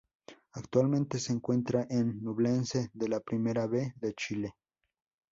Actualmente 0.53 1.19
se 1.19 1.31
encuentra 1.31 1.85
en 1.91 2.23
Ñublense, 2.23 2.89
de 2.91 3.07
la 3.07 3.19
Primera 3.19 3.67
B 3.67 3.93
de 3.97 4.13
Chile. 4.15 4.55